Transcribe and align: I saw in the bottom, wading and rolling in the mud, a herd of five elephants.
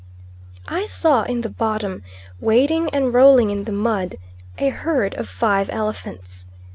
I 0.67 0.87
saw 0.87 1.21
in 1.25 1.41
the 1.41 1.49
bottom, 1.49 2.01
wading 2.39 2.89
and 2.91 3.13
rolling 3.13 3.51
in 3.51 3.65
the 3.65 3.71
mud, 3.71 4.15
a 4.57 4.69
herd 4.69 5.13
of 5.13 5.29
five 5.29 5.69
elephants. 5.69 6.47